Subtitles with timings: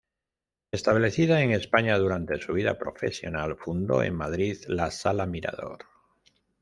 [0.71, 5.85] Establecida en España durante su vida profesional, fundó en Madrid la Sala Mirador.